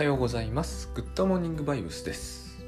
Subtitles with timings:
[0.00, 0.88] はようございます。
[0.94, 2.58] グッドモーニングバイブスです、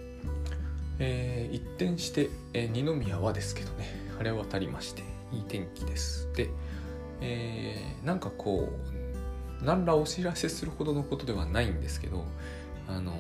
[0.99, 3.87] えー一転して、えー二宮はですけどね
[4.19, 5.01] 晴れ渡りまして
[5.33, 6.29] いい天気です。
[6.35, 6.51] で、
[7.23, 8.69] えーなんかこ
[9.63, 12.27] う何らお知らせするほどのことではないんですけど
[12.87, 13.15] あの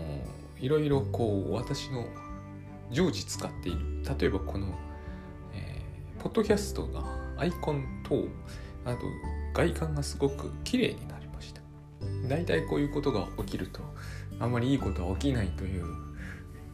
[0.61, 2.05] いろいろこう私の
[2.91, 3.79] 常時使っている
[4.21, 4.79] 例えばこの、
[5.55, 7.03] えーポッドキャストが
[7.39, 8.27] アイコン等
[8.85, 8.99] あと
[9.55, 11.12] 外観がすごく綺麗にな
[12.29, 13.81] 大体こういうことが起きると
[14.41, 15.85] あんまりいいことは起きないという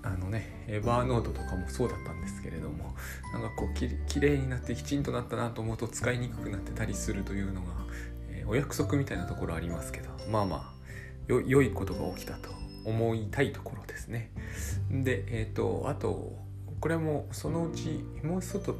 [0.02, 2.94] あのねエヴァーノートとかもそうだったんですけれども
[3.32, 7.68] なんかこうききれいになってきちんとなったなと思うと使いにくくなってたりするというのが、
[8.30, 12.48] えーお約束みたいなところありますけどまあまあよ良いことが起きたと
[12.86, 14.30] 思いたいところですね。
[14.90, 16.38] でえっ、とあと
[16.80, 18.74] これもそのうちもうちょっと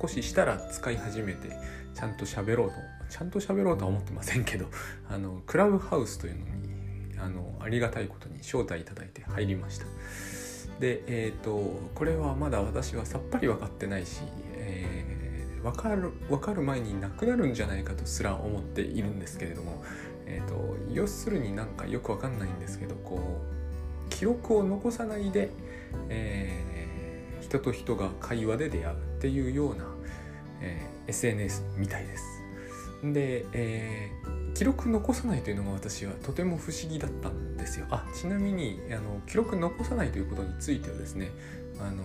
[0.00, 1.48] 少ししたら使い始めて
[1.94, 2.74] ちゃんと喋ろうと
[3.08, 4.66] ちゃんと喋ろうとは思ってませんけど
[5.08, 9.86] あのクラブハウスというのにあのありがたいことに招待いただいて入りました
[10.80, 14.20] でえっ、とこれはまだ私はさっぱり分かってないし、
[14.54, 15.18] えー
[15.62, 19.82] 分かる分かる前になくなるんじゃないかとすら思っているんですけれども、
[20.26, 23.40] えー、と要するになんかよく分かんないんですけどこ
[24.06, 25.50] う記録を残さないで、
[26.08, 26.78] えー
[27.40, 29.84] 人と人が会話で出会うっていうような、
[30.60, 32.37] えー SNS みたいです。
[33.02, 37.86] で、えー記録残さないというのが私はとても不思議だったんですよ。
[37.90, 41.30] あちなみにあの記録残さないということについてはですね
[41.78, 42.02] あの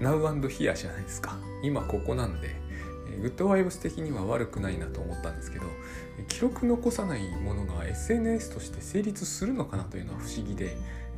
[0.00, 2.54] Now and Here じゃないですか今ここなんで
[3.10, 5.66] えーグッドワイブス的には悪くないなと思ったんですけど
[6.28, 10.76] 記録残さないものが SNS として成立するのかなというのは不思議で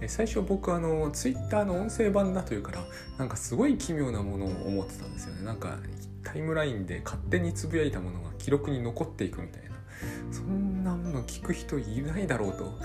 [0.09, 2.83] 最初僕あの Twitter の音声版だというから
[3.19, 5.79] なんかすごい奇妙なものを思ってたんですよねなんか
[6.35, 9.71] タイムラインで勝手につぶやいたものが記録に残っていくみたいな。
[10.33, 12.77] そんなもの聞く人いないだろうと。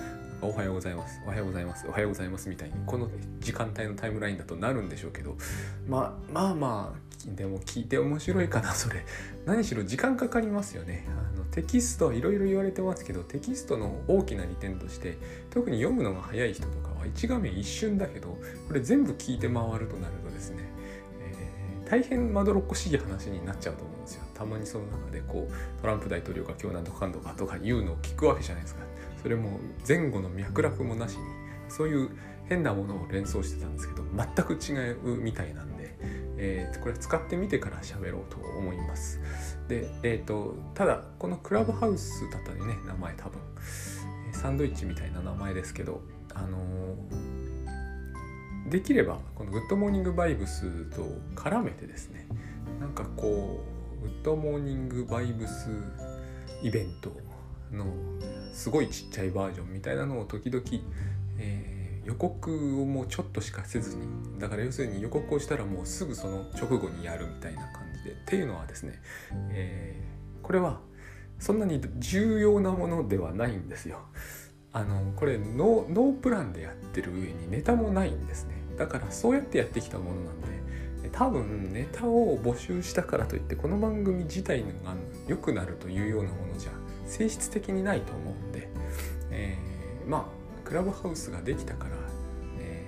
[0.43, 1.19] おはようございます。
[1.25, 1.87] おはようございます。
[1.87, 3.09] おはようございますみたいにこの
[3.39, 5.35] 時間帯のタイムラインだとなるんでしょうけど。
[5.87, 9.03] まあまあまあでも聞いて面白いかなそれ。
[9.47, 11.07] 何しろ時間かかりますよね。
[11.07, 15.17] あのテキストいろいろ言われてますけどテキストの大きな利点として
[15.49, 20.28] 特に読むのが早い人とかは1画面一瞬だけどこれ全部聞いて回るとなると、
[21.89, 24.23] 大変まどろっこしい話になっちゃうと思うんですよ。
[24.35, 28.81] たまにその中でこうトランプ大統領が今日なんとかんとかとか言うのを聞くわけじゃないですか。
[29.21, 31.23] それも前後の脈絡もなしに
[31.67, 32.09] そういう
[32.47, 35.95] 変なものを連想してたんですけど全く違うみたいなんで、
[36.37, 39.19] えーこれ使ってみてから喋ろうと思います。
[39.67, 43.39] でえっ、とただこのクラブハウスだったりね名前多分
[44.31, 46.01] サンドイッチみたいな名前ですけど
[46.33, 47.58] あのー
[48.69, 52.27] できればこのグッドモーニングバイブスと絡めてですね
[52.79, 53.63] なんかこ
[53.99, 55.69] うグッドモーニングバイブス
[56.61, 57.11] イベント
[57.71, 57.85] の
[58.53, 60.63] すごいちっちゃいバージョンみたいなのを時々、
[61.37, 64.07] えー予告をもうちょっとしかせずに
[64.39, 68.93] だから要するに予告をしたらもうすぐその直後にやるみたいな感じでっていうのはですね、
[69.51, 70.09] えー
[70.41, 70.79] これは
[71.37, 73.99] そんなに重要なものではないんですよ。
[74.73, 84.67] あのこれノノープランでやってる上にネタもないんですねだからそうやってやってきたものなんで多分ネタを募集したからといってこの番組自体が
[85.27, 86.71] 良くなるというようなものじゃ
[87.05, 88.69] 性質的にないと思うんで、
[89.31, 91.91] えーまあクラブハウスができたから、
[92.59, 92.85] え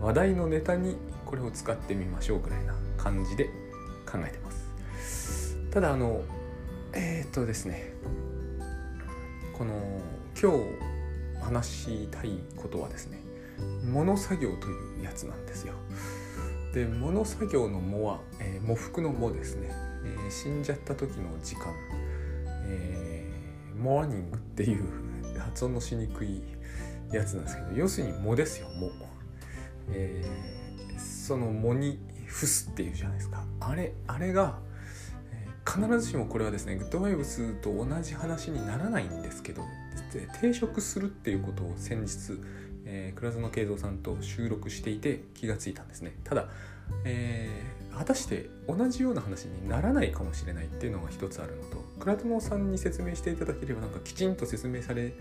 [0.00, 3.44] ー話題のネタにこれを使ってみましょうぐらいな感じで
[4.04, 5.56] 考えてます。
[5.70, 6.22] ただあの
[6.92, 7.92] えーっとですね
[9.56, 9.72] この
[10.40, 13.21] 今日話したいことはですね
[13.84, 15.74] 物作業というやつなんですよ。
[16.72, 19.68] で物作業の「も」は、えー喪服の「も」ですね、
[20.04, 21.74] えー死んじゃった時の時間、
[22.66, 24.84] えーモーニングっていう
[25.38, 26.42] 発音のしにくい
[27.10, 28.90] やつなんですけど要するに「も」ですよ「も」
[29.90, 33.44] えーその「も」に「伏す」っていうじゃないですか。
[33.60, 34.58] あれあれが
[35.32, 39.62] え必ずしもこれはですねグッドバイブスと同じ話にならないんですけど
[40.12, 42.38] で定食するっていうことを先日、
[42.84, 46.48] えー倉園慶三さんと収録していて気がついたんですねただ、
[47.04, 55.12] えー果たして同じような話にならないかもしれないっていうのが一つあるのと倉園さんに説明していただければなんかきちんと説明され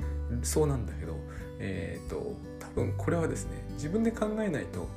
[0.42, 1.18] そうなんだけど
[1.60, 4.88] えっ、と多分これはですね自分で考えないと、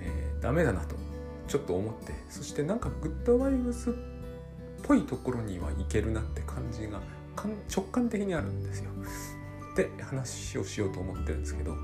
[0.00, 0.96] えーダメだなと
[1.46, 3.92] ちょっと思ってそしてなんかグッドバイブスっ
[4.82, 7.00] ぽいところにはいけるなって感じが
[7.74, 8.90] 直感的にあるんですよ。
[9.76, 11.76] で話をしようと思ってるんですけど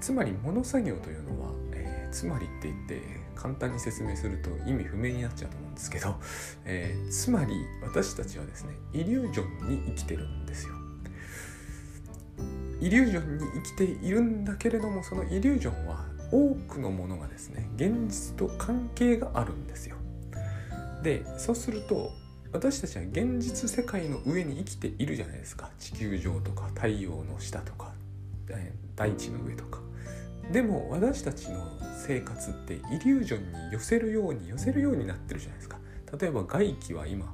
[0.00, 3.02] つまり物作業というのは、えーつまりって言って
[3.34, 6.16] 簡単に説明すると意味不明になっちゃうと思うんですけど、
[6.64, 7.52] えーつまり
[7.82, 10.74] 私たちはですねイリュージョンに生きてるんですよ。
[12.80, 19.96] イリュージョンに生きているんだけれどもそのイリュージョンは多くのものがですね現実と関係があるんですよ。
[21.02, 22.10] でそうすると
[22.52, 27.92] 私たちは現実世界の上に生きているじゃないですか地球上とか太陽の下とか
[28.96, 29.80] 大地の上とか。
[30.52, 35.78] でも私たちの生活ってイリュージョンに寄せるように寄せるようになってるじゃないですか。
[36.18, 37.26] 例えば外気は今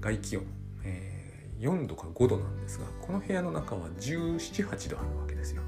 [0.00, 0.44] 外気温、
[0.84, 5.62] えー、4度か5度なんですがこの部屋の中は1718度あるわけですよ。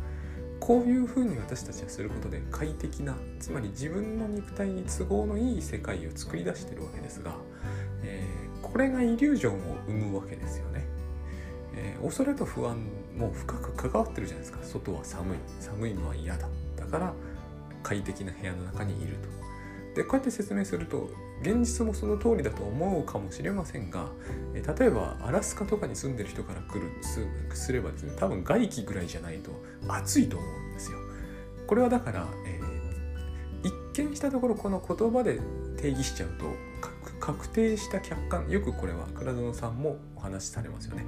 [0.61, 7.35] こういうふうに私たちはすることで快適なつまり自分の肉体に都合のいい世界を作り出してるわけですが、
[8.03, 10.87] えー、これがイリュージョンを生むわけですよね。
[11.75, 12.77] えー、恐れと不安
[13.17, 17.13] も深く関わってるじゃないですか外は寒い寒いのは嫌だだから
[17.83, 19.39] 快適な部屋の中にいると。
[19.95, 21.11] でこうやって説明すると
[21.43, 24.09] 現実もその通りだと思うかもしれませんが
[24.53, 26.91] 例えばアラスカとかに住んでる人から来る
[27.55, 29.51] すればですね多分外気ぐらいじゃないと
[29.89, 30.99] 暑いと思うんですよ。
[31.67, 35.41] これはだから、えー、一見したところこの言葉で
[35.77, 36.47] 定義しちゃうと
[37.29, 41.05] 確定した客観よくこれは倉園さんもお話しされますよね。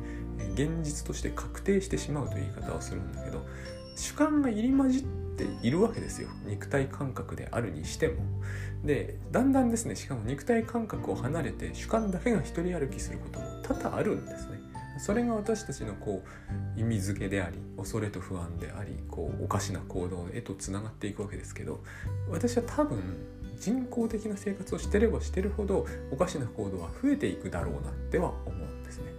[0.52, 3.42] 現実として確定してしまうという言い方をするんだけど
[3.96, 6.28] 主観が入り混じっているわけですよ。
[6.44, 8.16] 肉体感覚であるにしても。
[8.84, 14.60] でだんだんですねしかも肉体感覚を離れて主観だけが一人歩きすることも多々あるんですね。
[14.98, 16.22] それが私たちのこ
[16.76, 21.82] う意味付けであり恐れと不安でありこうおかしな行動へとつながっていくわけですけど
[22.28, 22.98] 私は多分
[23.60, 29.12] 人工的な生活をしてればしてるほどおかしな行動は増えていくだろうなっては思うんですね。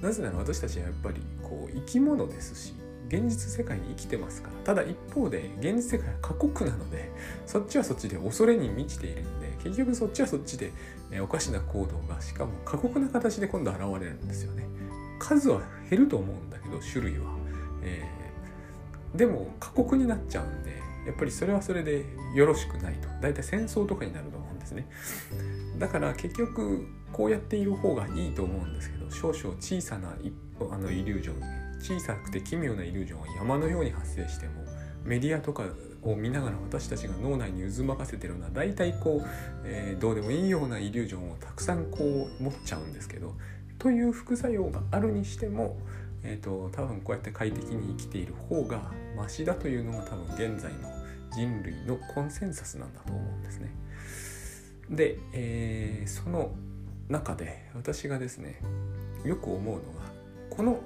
[0.00, 2.74] なぜなら私たちはやっぱりこう生き物ですし
[3.08, 7.10] 現実世界に生きてますからただ一方で現実世界は過酷なので
[7.46, 10.70] そっちはそっちで恐れに満ちているんで結局そっちはそっちで、
[11.10, 14.68] えおかしな行動がしかも過酷な形で今度現れるんですよね。
[15.18, 17.32] 数は減ると思うんだけど種類は、
[17.82, 23.08] えー、でも過酷になっちゃうんでやっぱりそれはそれでよろしくないと。
[23.20, 24.86] 大体戦争とかになると思うんですね。
[25.78, 30.14] だから結局こうやっている方がいいと思うんですけど少々小さな
[30.70, 31.42] あのイリュージョン
[31.80, 34.64] 小さくて奇妙なイリュージョンは山のように発生しても
[35.04, 35.64] メディアとか
[36.02, 39.28] を見ながら私たちが脳内に渦巻かせてるのは大体こう、
[39.64, 43.34] えー、どうでもいいようなイリュージョンをたくさんこう持っちゃうんですけど
[43.78, 45.76] という副作用があるにしても、
[46.24, 50.97] えーと、多分こうやって快適に生きている方がマシだというのが多分現在の
[51.32, 53.70] 人類のコンセンサスなんだと思うんですね。
[54.90, 56.52] で、えー、その
[57.08, 58.60] 中で私がですね
[59.24, 60.00] よく思うのが
[60.50, 60.80] この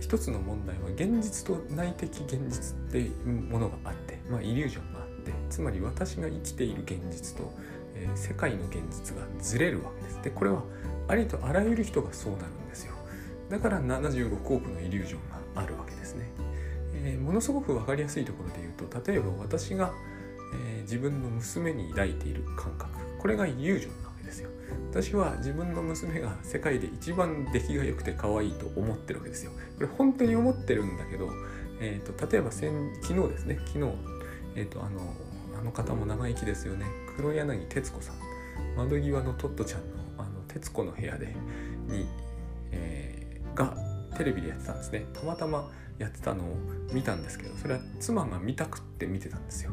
[0.00, 7.52] 一つの問題は現実と内的現実っていうものがあって、まあ、イリュージョンがあってつまり私が生きている現実と、
[7.94, 10.22] えー、世界の現実がずれるわけです。
[10.22, 10.62] でこれは
[11.08, 12.94] ありとあらゆる人がそうなるんですよ。
[13.48, 16.26] だから76億のイリュージョンがあるわけですね。
[16.94, 19.92] えー、ものすごく分かりやすいところでと例えば私が、
[20.54, 22.88] えー、自分の娘に抱いている感覚
[23.18, 24.50] これがイリュージョンなわけですよ。
[24.90, 29.52] 私は自分の娘が世界で一番出来が良くて可愛いと思ってるわけですよ。
[29.76, 31.30] これ本当に思ってるんだけど、
[31.80, 33.92] えーと、例えば先昨日ですね昨日、
[34.56, 35.00] えーと、あの
[35.58, 36.86] あの方も長生きですよね
[37.16, 38.16] 黒柳徹子さん
[38.76, 39.86] 窓際のトットちゃんの
[40.18, 41.34] あの徹子の部屋で
[41.88, 42.06] に、
[42.72, 43.76] えー、が
[44.16, 46.56] テレビでやってたんですねたまたまやってたのを
[46.92, 49.70] 見たんですけどそれは妻が見たくって見てたんですよ。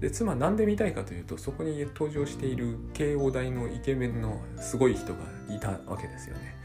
[0.00, 6.56] で妻なんで見たいかというとそこに登場している慶応大のイケメンのすごい人がいたわけですよね。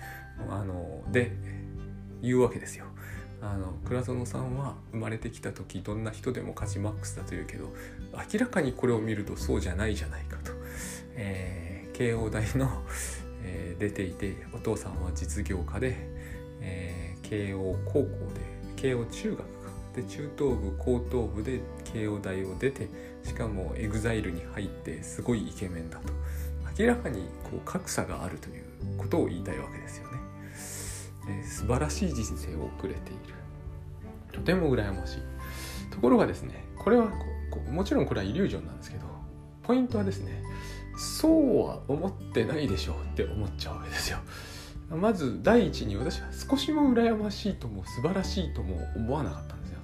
[0.49, 1.31] あので
[2.21, 2.85] 言うわけですよ。
[3.41, 7.73] あの倉園さんは生まれてきた時どんな人でも勝ちマックスだというけど
[8.33, 10.51] 明らかにこれを見るとそうじゃないじゃないかと、
[11.15, 12.83] えー、慶応大の、
[13.43, 15.95] えー、出ていてお父さんは実業家で、
[16.59, 18.03] えー、慶応高校
[18.33, 18.41] で
[18.81, 19.45] 慶応中学か
[19.93, 22.87] で中等部高等部で慶応大を出て
[23.23, 26.13] しかも EXILE に入ってすごいイケメンだと
[26.79, 28.63] 明らかにこう格差があるという
[28.97, 30.17] ことを言いたいわけですよね。
[31.29, 33.19] え素晴らしい人生を送れている
[34.31, 35.19] とても羨ましい
[35.91, 37.09] ところがですねこれは
[37.51, 39.05] こうもちろんこれはイリュージョンなんですけど
[39.63, 40.41] ポイントはですね
[40.97, 44.19] そうは思ってないでしょうって思っちゃうわけですよ。
[44.89, 49.79] まず第一に私は少しも羨ましいとも素晴らしいとも思わなかったんですよ。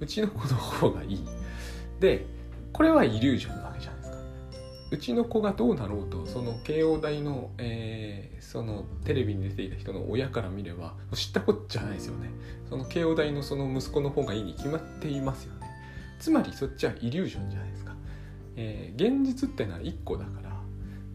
[0.00, 1.24] うちの子の方がいい。
[1.98, 2.26] で
[2.72, 4.18] これはイリュージョンなわけじゃないですか。
[4.90, 12.30] うちの子がどうなろうとその慶応大の、えー、そのテレビに出ていた人の親から見れば知ったこっちゃないですよね。
[12.68, 15.70] その慶応大のその息子の方がいいに決まっていますよね。
[16.18, 17.94] つまりそっちはイリュージョンじゃないですか、
[18.56, 20.50] えー、現実ってのは1個だから、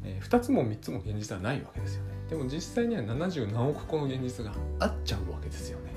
[0.04, 2.15] えー、2つも3つも現実はないわけですよね。
[2.30, 5.94] でも実際には70何億個の現実があっちゃうわけですよね。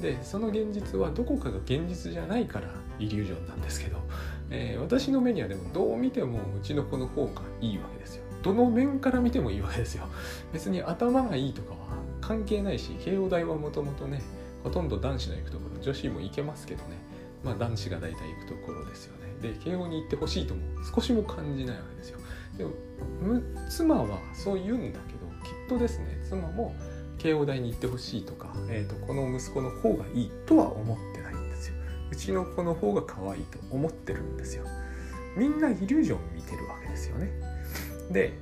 [0.00, 3.98] でその現実はどこかが現実じゃないからイリュージョンなんですけど、
[4.50, 8.24] えー、私の目にはでもどう見てもうちの子の方がいいわけですよ。
[8.42, 10.06] どの面から見てもいいわけですよ。
[10.52, 11.76] 別に頭がいいとかは
[12.20, 14.22] 関係ないし慶応大はもともとね
[14.62, 16.96] ほとんど男子の行くところ女子も行けますけどね。
[17.42, 19.24] まあ男子が大体行くところですよね。
[19.40, 20.60] で慶応に行ってほしいとも
[20.94, 22.18] 少しも感じないわけですよ。
[22.56, 22.70] でも
[23.68, 25.13] 妻はそう言うんだけど
[25.44, 26.74] きっとですね妻も
[27.18, 31.74] 慶応大に行ってほしいとか、えーと、この息子の方がいいとは思ってないんですよ。
[32.10, 34.64] うちの子の方が可愛いと思ってるんですよ。
[35.36, 37.30] みんなイリュージョン見てるわけですよね。
[38.10, 38.34] で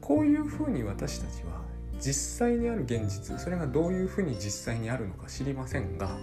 [0.00, 1.62] こういうふうに私たちは
[1.98, 6.18] 実際にある現実それがどういうふうに実際にあるのか知りませんが、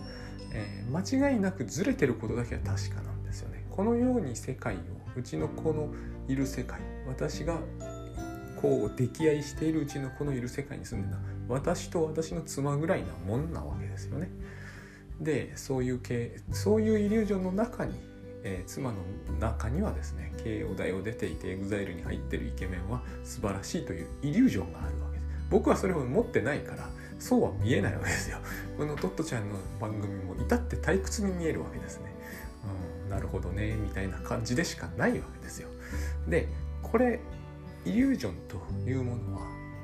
[0.53, 3.65] えー、間違いなくずれてることだけは確かなんですよね。
[3.71, 4.79] このように世界を
[5.15, 5.89] うちの子の
[6.27, 7.59] いる世界私が
[8.61, 14.29] こう溺愛しているうちの子のいる世界に住んでた私と私の妻ぐらいなもんなわけですよね。
[15.19, 17.93] でそういう系そういうイリュージョンの中に、
[18.43, 18.97] えー、妻の
[19.39, 25.25] 中にはですね慶応大を出ていて EXILE に入ってるイケメンは素晴らしいというイリュージョンがあるわけです。
[25.49, 26.89] 僕はそれを持ってないから
[27.19, 28.37] そうは見えないわけですよ。
[28.77, 32.13] このトットちゃんの番組も至って退屈に見えるわけですね。
[33.05, 35.69] うん、なるほどねみたいな感じでしかないわけですよ。
[36.27, 36.47] で
[36.81, 37.19] これ
[37.85, 39.41] イリュージョンというものは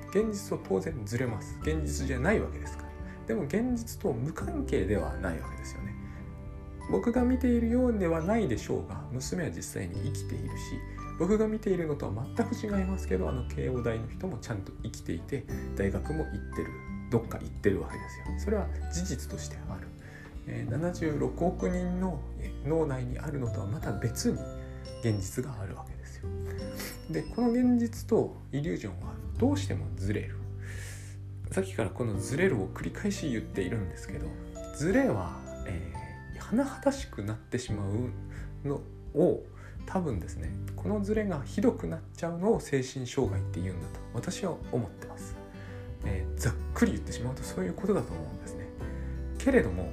[0.09, 1.57] 現実と当然ずれます。
[1.61, 2.89] 現実じゃないわけですから。
[3.27, 5.95] でも現実と無関係ではないわけですよね。
[6.91, 10.53] 僕が見ているようではないでしょうが娘は実際に生きているし
[11.17, 16.67] 僕が見ているのとは全く違いますけどあの慶応大の人もちゃんと生きていて大学も行ってる
[17.09, 18.25] どっか行ってるわけですよ。
[18.39, 19.87] それは事実としてある、
[20.47, 22.19] え76億人の
[22.65, 24.39] 脳内にあるのとはまた別に
[25.01, 25.94] 現実があるわけ
[27.09, 30.35] でこの現実とイリュージョンはどうしてもずれる。
[31.51, 34.27] さっきからこのずれるを繰り返し言っているんですけど
[34.75, 38.81] ずれは、えー、甚だしくなってしまうの
[39.13, 39.43] を
[39.85, 45.35] 多分ですねこのずれがひどくなっちゃうのを精神障害って言うんだと私は思ってます、
[46.03, 48.65] えー、ざっくり言ってしまうとそういうことだと思うんですね。
[49.37, 49.89] けれども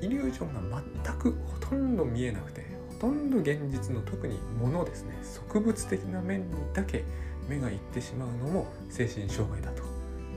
[0.00, 2.63] イリュージョンが全くほとんど見えなくて
[3.04, 5.14] とんど現実の特に物ですね。
[5.22, 7.04] 植物的な面にだけ
[7.50, 9.82] 目がいってしまうのも精神障害だと。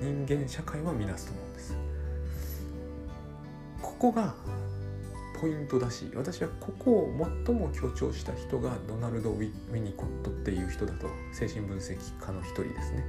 [0.02, 1.78] 人間社会は見なすと思うんです。
[3.82, 4.36] ここが
[5.40, 13.06] ポイントだし私はここを最も強調した人がドナルド・ウィニコットっていう人だと精神分析家の一人ですね、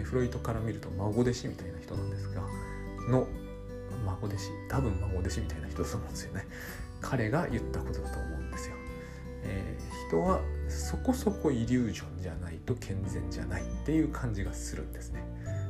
[0.00, 2.42] えフロイトから見ると孫弟子みたいな人なんですが
[3.08, 3.28] の
[4.04, 6.46] 孫弟子多分孫弟子みたいな人だと思うんですよね。
[7.00, 8.75] 彼が言ったことだと思うんですよ、
[9.44, 15.22] えー、人はそこそこイリュージョンじゃないと健全じゃないっていう感じがするんですね。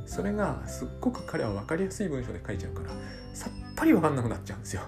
[0.07, 2.91] それがすっごく彼は分かりやすい文章で書いちゃうから
[3.35, 4.83] さっぱり分かんなくなっちゃうんですよ。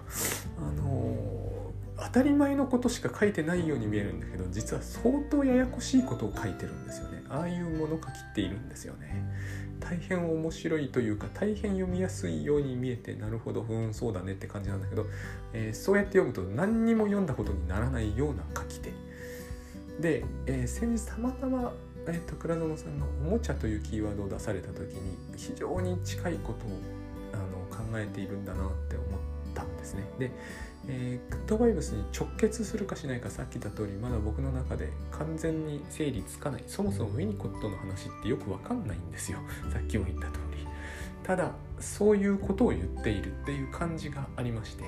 [0.58, 7.22] あのー、当たり前のことしか書いてないように見えるんだけど実は相当ややこしいことを書いてるんですよね。
[7.28, 9.22] ああいう物書きっているんですよね。
[9.80, 15.06] 大変面白いというか大変読みやすいように見えてなるほどうんそうだねって感じなんだけど、
[15.52, 18.92] えー、そうやって読むと何にも読んだことにならないような書き手
[20.00, 21.72] で、えー、先日たまたま、
[22.06, 26.70] えーと、倉園さんの「おもちゃ」というキーワードを出された時に非常に近いことを
[27.32, 29.08] あの考えているんだなって思っ
[29.54, 30.04] たんですね。
[30.18, 30.30] で、
[30.88, 39.38] えー、グッドバイブスに直結するかしないかさっき言った通りまだ僕の中で完全に整理つかないそもそもウィニコットの話ってよくわかんないんですよ
[39.72, 40.58] さっきも言った通り。
[41.28, 44.84] ただそういうことを言っているっていう感じがありまして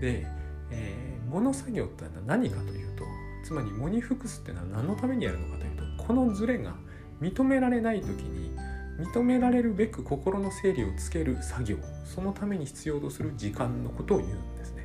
[0.00, 0.26] で、
[0.70, 3.04] えー、作業ってのは何かというと
[3.42, 6.74] つまりモニフクスっていうのは何のためにやるのかというとこのズレが
[7.22, 8.50] 認められない時に
[8.98, 14.79] 認められるべく心の整理をつける作業そのために必要とする時間のことを言うんですね。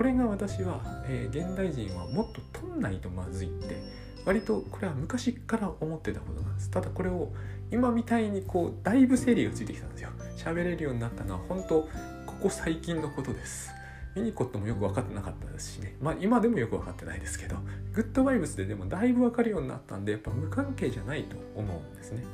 [0.00, 3.82] これが私は、えー、現代人はもっと取んないとまずいって
[4.24, 6.70] 割とこれは昔から思ってたことなんです。
[6.70, 7.30] ただこれを
[7.70, 10.08] 今みたいにこうだいぶ整理がついてきたんですよ。
[10.38, 11.82] 喋れるようになったのは本当
[12.24, 13.72] ここ最近のことです。
[14.16, 15.94] ミニコットもよく分かってなかったですしね。
[16.00, 17.56] まあ今でもよく分かってないですけど
[17.92, 22.24] グッドバイブスででもだいぶ分かるようになったんでやっぱ無関係じゃないと思うんですね。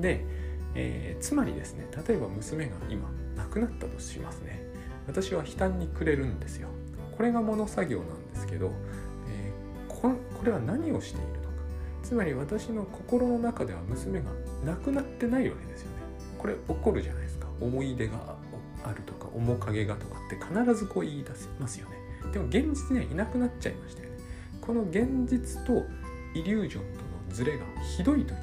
[0.00, 0.24] で、
[0.74, 4.66] えー、つまりですね例えば娘が今亡くなったとしますね。
[5.06, 6.70] 私は悲嘆にくれるんですよ。
[7.18, 8.70] これが物作業なんですけど、
[9.28, 11.48] えー、ここれは何をしているのか。
[12.04, 14.30] つまり私の心の中では娘が
[14.64, 15.96] 亡くなってないわけですよね。
[16.38, 17.48] これ起こるじゃないですか。
[17.60, 18.36] 思い出が
[18.84, 21.96] あるとか面影がとかって必ずこう言い出せますよね。
[22.32, 24.18] でも現実にはいなくなっちゃいましたよね。
[24.60, 25.84] この現実と
[26.34, 27.64] イリュージョンとのズレが
[27.96, 28.36] ひどい時に、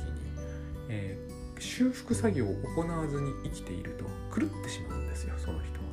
[0.90, 4.04] えー、修復作業を行わずに生きていると
[4.38, 5.85] 狂ってしまうんですよその人は、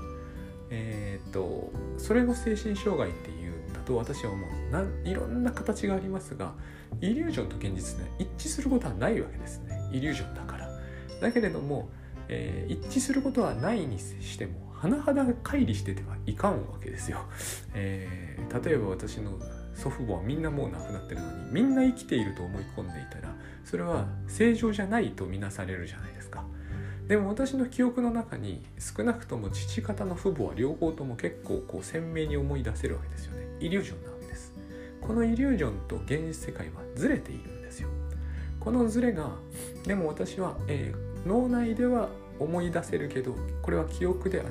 [0.75, 4.51] えー、っとそれを精神障害っていうんだと私は思う。
[4.73, 6.55] ないろんな形がありますが
[7.03, 9.79] イリュージョンと現実ね一致することはないわけですね。
[9.93, 10.69] イリュージョンだから。
[11.21, 11.91] だけれども、
[12.29, 17.21] えー、一致することはないにしても甚だ乖離しててはいかんわけですよ、
[17.75, 19.39] えー、例えば私の
[19.75, 26.22] 祖父母はみんなもう亡くなってるのにみんな生きていると思い込んでいたらそれは正常じゃないとみなされるじゃないですか。
[27.13, 33.47] でも私の記憶の中に少なくとも父方の父母は両方とも結構こう鮮明に思い出せるわけですよね。
[33.61, 34.51] イリュージョンなわけです。
[34.99, 37.91] このイリュージョンと現実世界はずれているんですよ。
[38.59, 39.29] このずれが
[39.87, 44.47] でも私は、えー、脳内では思い出せるけどこれは記憶であっ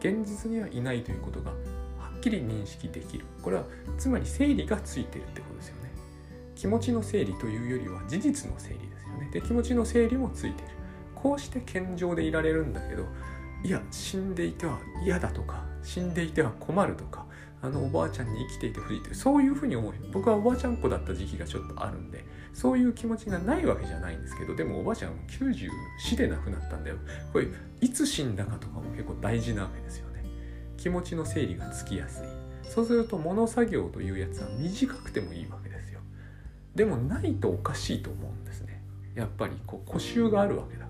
[0.00, 1.56] て現実にはいないということがは
[2.16, 3.26] っきり認識できる。
[3.42, 3.64] これは
[3.98, 5.92] つまり整理がついてるってことですよね。
[6.54, 9.30] 気持ちの整理というよりは事実の整理ですよね。
[9.30, 10.77] で気持ちの整理もついてる。
[11.22, 13.04] こうして健常でいられるんだけど
[13.64, 17.26] いや死んでいては嫌だとか死んでいては困るとか
[17.60, 26.96] あのおばあちゃんに生きていてほしいというそういうふうに思う僕はおばあちゃん子だった時期がちょっとあるんでそういう気持ちがないわけじゃないんですけどでもおばあちゃん94で亡くなったんだよ。
[27.32, 27.46] これ
[27.80, 30.24] いつ死んだかとかも結構大事なわけですよね。
[30.76, 32.26] 気持ちの整理がつきやすい。
[32.68, 36.00] そうすると物作業というやつは短くてもいいわけですよ。
[36.74, 38.82] でもないとおかしいと思うんですね。
[39.14, 40.87] やっぱりこう固執があるわけだ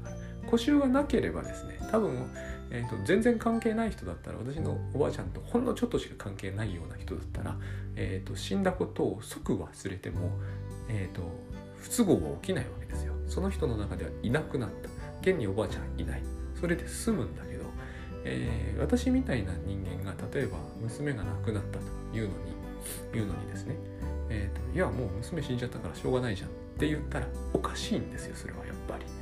[0.48, 2.28] から固執がなければですね多分
[2.70, 7.56] えーと、全然関係ない人だったら私のおばあちゃんとほんのちょっとしか関係ないような人だったら、
[7.96, 10.30] えーと、死んだことを即忘れても、
[10.88, 11.22] えーと、
[11.78, 13.14] 不都合は起きないわけですよ。
[13.26, 14.88] その人の中ではいなくなった。
[15.20, 16.22] 現におばあちゃんいない。
[16.60, 17.64] それで済むんだけど、
[18.24, 21.84] えー、私みたいな人間が例えば娘が亡くなったと
[22.16, 22.52] いうのに
[23.12, 23.76] 言うのにですね、
[24.28, 29.17] えーと、いやもう娘死んじゃったからしょうがないじゃんって言ったらおかしいんですよそれはやっぱり。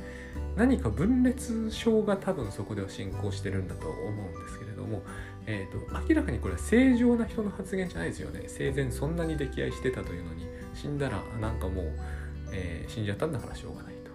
[0.57, 5.03] 何か分裂症が多分そこでは進行してるんだと思うんですけれども、
[5.45, 8.45] えーと、明らかにこれは正常な人の発言じゃないですよね。
[8.47, 11.85] 生前そんなに溺愛してたというのに死んだらなんかもう、
[12.51, 14.11] えー、死んじゃったんだからしょうがないと、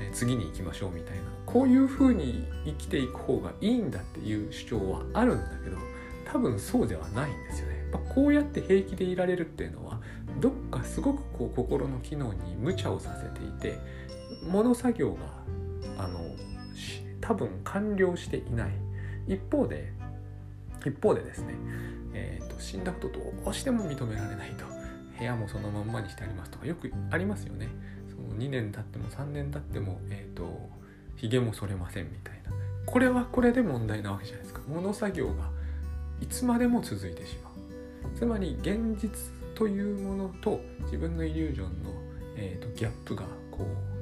[0.00, 1.22] えー、次に行きましょうみたいな。
[1.46, 5.76] こういうふうに生きていく方がいいんだっていう主張はあるんだけど
[6.24, 7.84] 多分そうではないんですよね。
[8.12, 10.00] こうやって平気でいられるっていうのは
[10.40, 13.78] どっかすごくこう心の機能に無茶をさせていて
[14.48, 15.20] 物作業が
[15.98, 16.20] あの
[17.20, 18.70] 多分完了していない。
[19.26, 19.92] 一方で
[20.84, 21.54] 一方でですね、
[22.12, 24.64] えーと、死んだことどうしても認められないと。
[25.18, 27.68] 部屋もそのまんまにしてありますとかよくありますよね。
[28.10, 30.68] その2年経っても3年経ってもえっ、ー、と
[31.16, 32.50] ひげも剃れませんみたいな。
[32.84, 34.60] これはこれで問題なわけじゃないですか。
[34.68, 35.50] 物作業が
[36.20, 37.52] いつまでも続いてしまう。
[38.16, 39.10] つまり現実
[39.54, 41.90] というものと自分のイリュージョンの、
[42.36, 43.93] えーとギャップがこう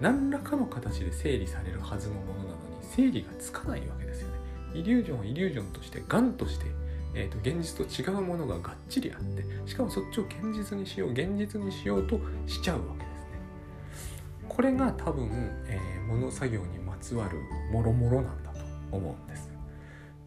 [0.00, 4.34] 何らかの形で整理されるはずのものなのに整理がつかないわけですよね。
[4.74, 6.66] イリュージョンはイリュージョンとしてガンとして、
[7.14, 14.48] えーと、現実と違うものががっちりあってしかもそっちを現実にしよう現実にしようとしちゃうわけですね。
[14.48, 15.28] これが多分、
[15.66, 17.38] えー、物作業にまつわる
[17.72, 18.60] もろもろなんだと
[18.92, 19.50] 思うんです。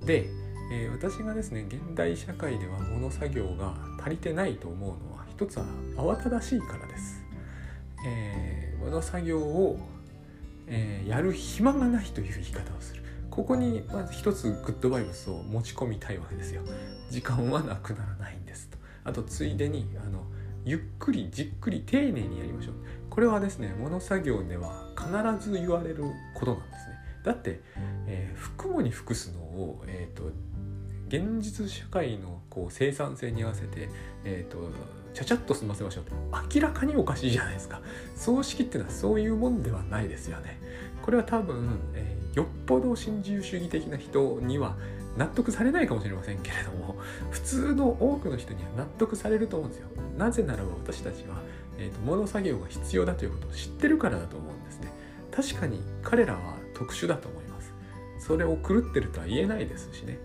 [0.04, 0.30] で、
[0.72, 7.24] えー、私がですね現代社会では物作業が足りてないと思うのは一つは慌ただしいからです。
[8.08, 9.80] えーの作業を、
[10.68, 13.04] えー、やる暇がないという言い方をする。
[13.30, 16.62] ここにまず一つグッドバイブスを持ち込みたいわけですよ。
[17.10, 18.78] 時間はなくならないんですと。
[19.04, 20.24] あとついでにあの
[20.66, 22.76] ゆっくりじっくり丁寧にやりましょう。
[23.10, 26.04] これはですね物作業では必ず言われる
[26.36, 26.96] ことなんですね。
[27.24, 27.62] だって、
[28.08, 30.32] えー、服もに服すのを、えーと、
[31.08, 33.90] 現実社会のこう生産性に合わせて、
[34.24, 34.70] えーと
[35.20, 36.04] ちゃちゃっと済ませましょう
[36.56, 37.82] 明らかにおかしいじゃないですか。
[38.16, 40.60] 葬式っていうのはそういうもんではないですよね。
[41.04, 44.78] これは多分、えー、よっぽど新自由主義的な人には
[45.18, 46.96] 納得されないかもしれませんけれども
[47.32, 49.90] 普通の多くの人には納得されると思うんですよ。
[50.18, 51.42] なぜならば私たちは、
[51.78, 54.88] えーと、物作業が必要だということを知ってるからだと思うんですね。
[55.32, 57.74] 確かに彼らは特殊だと思います。
[58.20, 60.20] それを狂ってるとは言えないですしね。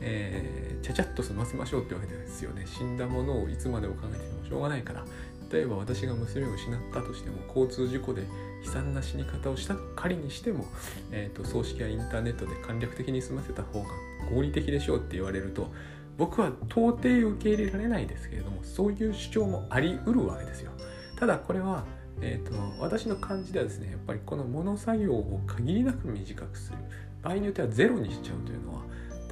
[0.00, 5.04] えー、ちゃちゃっと済ませましょうってわけですよね死んだものをいつまでも考えててもしょうがないから
[5.50, 8.22] 例えば私が娘を失ったとしても交通事故で
[8.64, 10.66] 悲惨な死に方をした仮にしても、
[11.12, 13.86] えーと、葬式やインターネットで簡略的に済ませた方が
[14.34, 15.70] 合理的でしょうって言われると
[16.18, 20.72] 僕は到底受け入れられないですけれどもそういう主張もありうるわけですよ。
[21.18, 21.84] ただこれは、
[22.20, 26.78] えーと私の感じではですねやっぱりこの物作業を限りなく短くする。
[27.22, 28.82] 場合によってはゼロにしちゃうというのは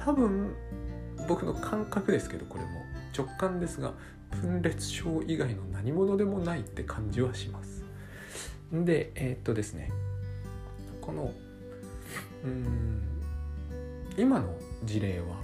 [0.05, 0.55] 多分
[1.27, 2.85] 僕の感覚ですけどこれも
[3.17, 3.93] 直感ですが
[4.41, 7.83] 分裂症以外の何者でもないって感じはします。
[8.71, 9.91] でえー、っとですね
[11.01, 11.33] この
[12.43, 13.01] うん
[14.17, 15.37] 今の事例は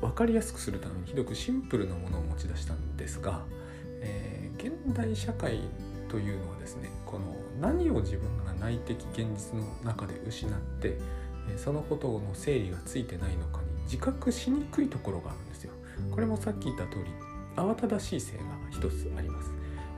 [0.00, 3.44] 分かりやすくするためにひどくシンプルなものを持ち出したんですが、
[4.02, 5.60] えー、現代社会
[6.08, 10.98] というのはですねこの何を自分が内的現実の中で失って
[11.56, 15.72] そのことの整理がついてないのか自覚しにくいところがあるんですよ。
[16.10, 17.04] これもさっき言った通り
[17.56, 19.56] 慌ただしい性が一つあります。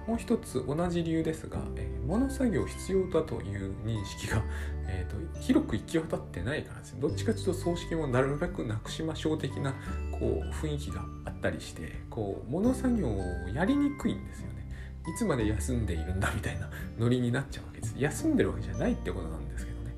[0.08, 4.42] もう一つ同じ理由ですが、えー、物作業必要だという認識が、
[4.88, 9.74] えーと、広く行き渡ってないからですねどっちかというと葬式もなるべくなくしましょう的な
[10.10, 13.20] こう雰囲気があったりしてこう物作業を
[13.52, 14.66] やりにくいんですよね
[15.14, 19.94] いつまで休んでいるんだみたいなノリになっちゃうわけです休んでるわけじゃないってことなんですけどね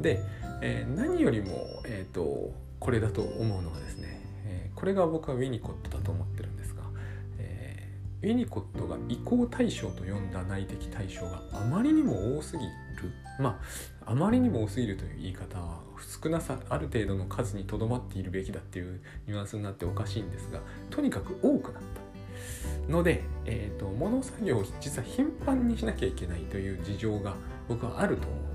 [0.00, 0.20] で、
[0.62, 2.52] えー、何よりも、えーと、
[2.84, 6.82] これだと思うのはですね、えー、これが僕はウィニコットだと思ってるんですが、
[7.38, 12.70] えー、ウィニコットが移行対象と呼んだ内的対象があまりにも多すぎる
[13.40, 13.58] ま
[14.04, 15.80] ああまりにも多すぎるという言い方は
[16.22, 21.82] 少なさある程度の数にとどまっているべきだっていうニュアンスになっておかしいんですがとにかく多くなっ
[22.86, 27.34] たので、えーと、物作業を実は頻繁にしなきゃいけないという事情が
[27.66, 28.53] 僕はあると思う。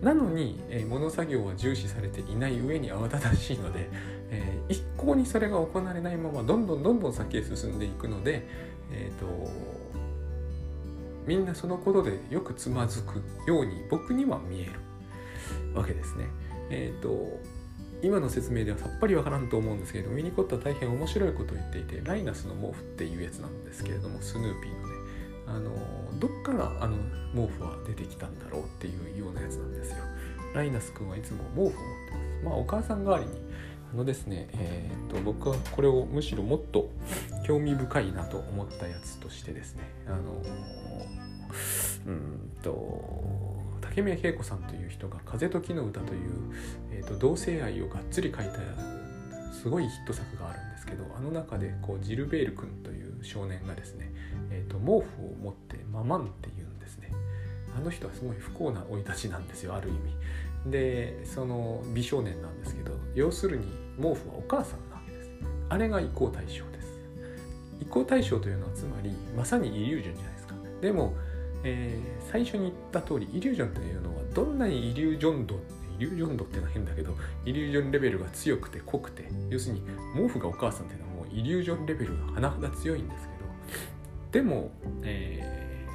[0.00, 3.88] なのに、えー、物作業は重視されていない上に慌ただしいので、
[4.30, 8.46] えー、一向にそれが行われないままどんどんどんどん先へ進んでいくので、
[8.92, 9.80] えーと
[11.26, 14.72] みんなそのことでよくつまずくように僕には見える
[15.74, 16.26] わけですね。
[16.70, 17.38] え、ー、と
[18.02, 24.89] 今の説明ではさっぱりわからんと思うんですけれどもミニコットは大変面白いことを言っていてライナスの毛布っていうやつなんですけれどもスヌーピーの
[25.50, 25.70] あの
[26.18, 26.96] どっからあの
[27.34, 29.96] 毛布は出てきたんだろうっていうようなやつなんですよ。
[30.54, 31.76] ライナス君はいつも毛布を持って
[32.12, 32.44] ます。
[32.44, 33.32] まあお母さん代わりに
[33.92, 36.90] あのですね、えーと、僕はこれをむしろもっと
[37.44, 40.42] 興味深いなと思ったやつとしてですねあの
[42.06, 46.30] うんと竹宮恵子さんという人が「風と木の歌」という、
[46.92, 48.60] えーと、同性愛をがっつり書いた
[49.52, 54.12] すごいヒット作があるんですけどあの中でこうジルベール君という少年がですね、
[54.50, 57.10] えーと、毛布を持ってママンって言うんですね。
[57.76, 60.70] あの人はすごい不幸な生い立ちなんですよある意味。
[60.70, 65.30] でその美少年なんですけど要するに毛布はお母さんなわけです。
[65.68, 66.90] あれが移行対象です。
[67.80, 70.54] 移行対象というのはつまりまさにイリュージョンじゃないですか。
[70.82, 71.14] でも
[71.62, 75.60] えー、最初に言った通りイリュージョンというのはどんなにイリュージョン度
[76.00, 79.82] リュージョン度っていうのは変だけどイリュージョンレベルが強くて濃くて要するに
[80.16, 84.70] 毛布がお母さんっていうのはもうイリュージョンレベルが甚だ強いんですけどでも、
[85.02, 85.86] え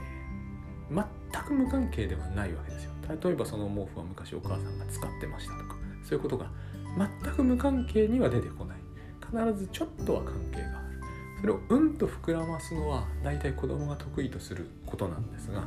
[0.89, 2.91] ー、全く無関係ではないわけですよ。
[3.07, 6.49] 例えばその毛布は昔お母さんが使ってましたとかそういうことが
[6.97, 8.77] 全く無関係には出てこない。
[9.25, 10.99] 必ずちょっとは関係がある。
[11.41, 15.65] それをうんと膨らますのは大体子供が得意とすることなんですが、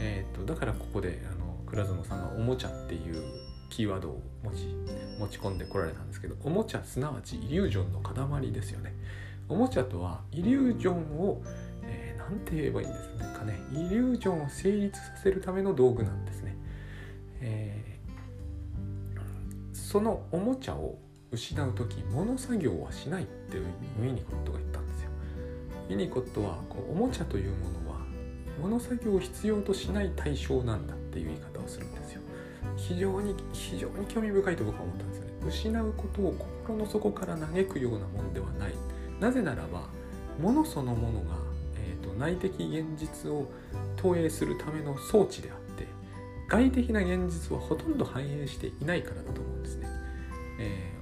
[0.00, 4.66] えーと、だからここであの倉園さんが「おもちゃ」っていうキーワードを持ち
[5.18, 8.94] 持ち込んでこられたんですけどおもちゃすなわちイリュージョンの塊ですよね。
[9.48, 11.42] おもちゃとはイリュージョンを、
[11.82, 16.56] えー、て言えばいいんですかねイリュージョンを成立させるための道具なんですね。
[17.40, 20.98] えー、そのおもちゃを
[21.30, 23.64] 失う時物作業はしないっていう
[24.00, 25.10] ウィニコットが言ったんですよ。
[25.90, 27.98] ユニコットはこうおもちゃというものは
[28.62, 32.22] 物作業を必要としない対象なんだっていう言い方をするんですよ。
[32.76, 35.32] 非常に非常に興味深いと僕は思ったんですよね。
[35.46, 36.32] 失うことを
[36.64, 38.74] 心の底から嘆くようなものではない。
[39.20, 39.88] なぜならば
[40.40, 41.36] 物そのものが、
[41.76, 43.50] えーと、内的現実を
[43.96, 45.86] 投影するための装置であって
[46.48, 49.88] 外的な現実はほとんど反映していないからだと思うんですね。
[50.58, 50.92] え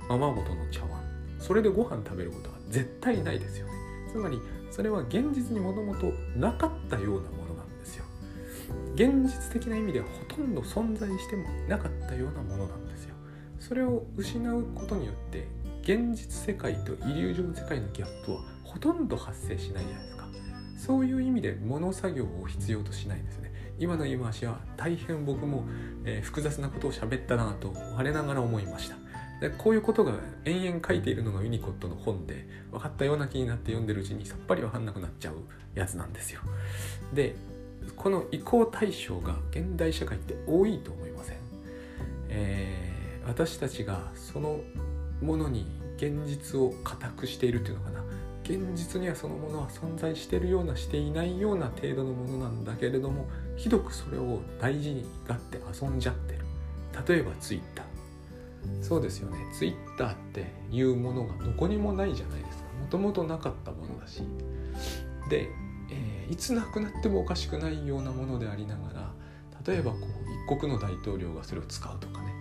[0.00, 1.00] ー、ままごとの茶碗
[1.38, 3.72] それでご飯食べることは絶対ないですよね。
[4.10, 7.45] つまりそれは現実にもともとなかったようなもの
[8.96, 13.14] 現実的な意味ではほとんど存在してもなかったようなものなんですよ。
[13.60, 15.46] それを失うことによって
[15.82, 20.26] 現実世界とイリュージョン世界のギャップはほとんど発生しないじゃないですか。
[20.78, 23.52] そういう意味で物作業を必要としないんですね。
[23.78, 25.64] 今の言い回しは大変僕も、
[26.06, 28.96] えー、複雑なことを喋ったなと我ながら思いました。
[29.40, 30.14] でこういうことが
[30.46, 35.34] 延々書いているのがユニコットの本で分かったような気になって読んでるうちにさっぱり分かんなくなっちゃう
[35.74, 36.40] やつなんですよ。
[37.12, 37.36] で
[37.96, 41.36] この移行対象が現代社会って多いと思いません、
[42.28, 44.60] えー、私たちがその
[45.20, 48.04] ものに現実を固くしているっていうのかな？
[48.44, 56.44] 現実にはそのものは存在しているようなしていないような程度のものなんだけれどもひどくそれを大事にがって遊んじゃってる。
[57.08, 57.86] 例えばツイッター。
[58.82, 59.38] そうですよね。
[59.52, 62.64] ツイッターっていうものがどこにもないじゃないですか。
[62.80, 64.22] もともとなかったものだし。
[65.28, 65.48] で、
[66.30, 69.12] いつなくなってもおかしくないようなものでありながら
[69.66, 72.34] 例えばこう一国の大統領がそれを使うとかね。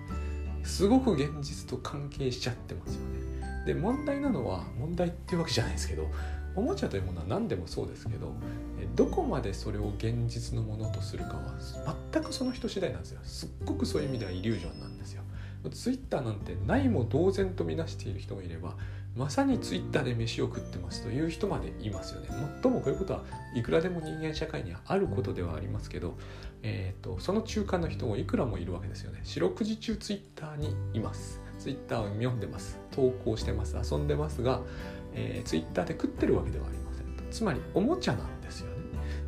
[0.64, 3.66] すごく現実と関係しちゃってますよね。
[3.66, 6.08] で問題なのは問題っていうわけじゃないですけど
[6.56, 8.34] おもちゃというものは何でもそうですけど
[8.96, 11.56] どこまでそれを現実のものとするかは
[12.12, 13.20] 全くその人次第なんですよ。
[13.24, 15.24] すっごくそういう意味ではイリュージョンなんですよ。
[15.72, 18.76] ツイッターなんてないも同然とみなしている人もいれば
[19.16, 22.30] まさにツイッターで飯を食ってますという人までいますよね。
[22.36, 23.24] もっともこういうことは
[23.56, 26.18] いくらでも人間社会にはあることではありますけど、
[26.64, 29.22] えーと、その中間の人もいくらもいるわけですよね。
[29.24, 31.42] 四六時中ツイッターにいます。
[31.60, 32.78] ツイッターを読んでます。
[32.92, 33.78] 投稿してます。
[33.82, 34.62] 遊んでますが、
[35.14, 37.06] えー、ツイッターで食ってるわけではありません。
[37.32, 38.76] つまりおもちゃなんですよね。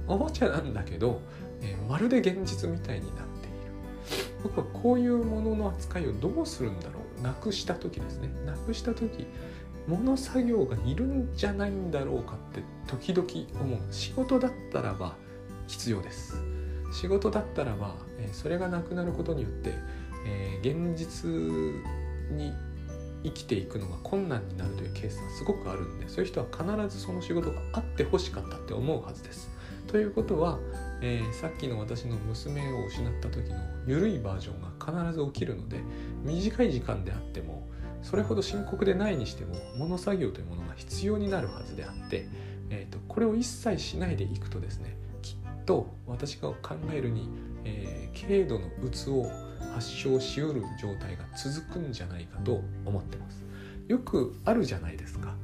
[0.07, 1.21] おもちゃなんだけど、
[1.61, 3.71] えー、まるで現実みたいになっている。
[4.43, 7.21] 僕はこういうものの扱いをどうするんだろう。
[7.21, 8.29] なくした時ですね。
[8.45, 9.25] なくした時
[9.87, 13.27] 物作業がいるんじゃないんだろうかって時々
[13.61, 15.15] 思う仕事だったらば
[15.67, 16.41] 必要です
[16.91, 17.95] 仕事だったらば、
[18.31, 19.73] それがなくなることによって、
[20.25, 21.29] え、現実
[22.31, 22.53] に
[23.23, 29.49] 生きていくのが困難になるというケースはすごくあるんでそういう人は必ずその仕事があってほしかったって思うはずです。
[29.87, 30.59] ということは、
[31.01, 35.79] えー、さっきの私の娘を失った時の緩いバージョンが必ず起きるので
[36.23, 37.69] 短い時間であっても
[38.01, 42.27] それほど深刻でないにしても物作業というものが必要になるはずであって、
[42.69, 47.29] えーと、これを一切しないでいくとですねきっと私が考えるに、
[47.65, 49.29] えー、軽度のうつを
[49.73, 53.45] 発症しうる状態が続くんじゃないかと思ってます。
[53.87, 55.35] よくあるじゃないですか。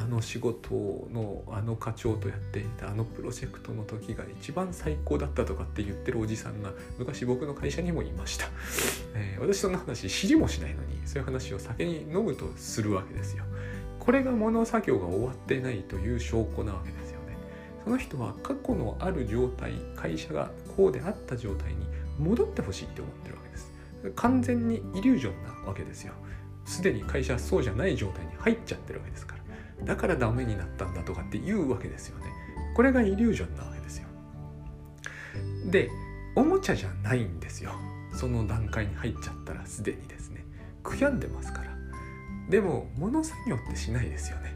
[0.00, 8.46] あの仕事のあの課長とやっていたあのプロジェクトの時が一番最高だったとかって言ってるおじさんが昔僕の会社にもいました、
[9.14, 13.44] えー、私そんな話知りもしないのにそういう話を酒に飲むとするわけですよ。
[13.98, 17.36] これが物作業が終わってないという証拠なわけですよね。
[17.84, 21.86] その人は過去のある状態会社がこうであった状態に
[22.18, 23.70] 戻ってほしいって思ってるわけです。
[24.16, 26.14] 完全にイリュージョンなわけですよ。
[26.64, 29.39] すでに会社はそうじゃない状態に入っちゃってるわけですから。
[29.84, 32.26] だからダメになったんだとかって言うわけですよね。
[32.74, 34.06] これがイリュージョンなわけですよ。
[35.70, 35.90] で
[36.36, 37.72] おもちゃじゃないんですよ。
[38.14, 40.44] その段階に入っちゃったらすでにですね。
[40.82, 41.70] 悔やんでますから。
[42.48, 44.54] でも物作業ってしないですよね。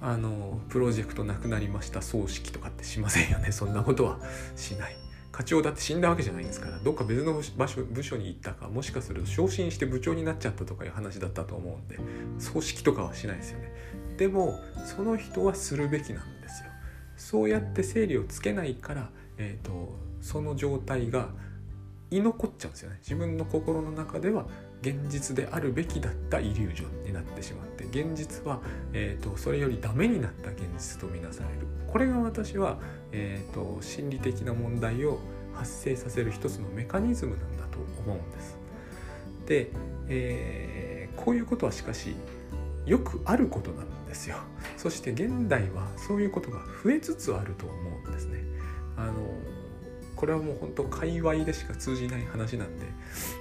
[0.00, 3.52] あのプロジェクトなくなりました葬式とかってしませんよね。
[3.52, 4.18] そんなことは
[4.54, 5.03] しない。
[5.34, 11.98] 課長だって死んだわけじゃないんですからどっか別の場所部署に行ったかもしかすると昇進して部長になっちゃったとかいう話だったと思うんで
[12.38, 13.72] 葬式とかはしないですよね。
[14.16, 16.70] でもその人はするべきなんですよ。
[17.16, 21.30] そうやって整理をつけないから、えーと、その状態が
[22.12, 22.98] 居残っちゃうんですよね。
[23.00, 24.46] 自分の心の中では
[24.84, 28.60] 現実であるべきだったイリュージョンになってしまって現実は、
[28.92, 31.66] えーと、それよりダメになった現実とみなされる。
[31.86, 32.78] これが私は、
[33.12, 35.20] えーと心理的な問題を
[35.54, 38.56] 発生させる一つのメカニズムなんだと思うんです。
[39.46, 39.70] で、
[40.08, 42.14] えー、こういうことはしかし
[42.86, 44.36] よくあることなんですよ。
[44.76, 48.44] そして現代はそういうことが増えつつあると思うんですね。
[48.96, 49.12] あの
[50.16, 52.86] これはもう本当界隈でしか通じない話なんで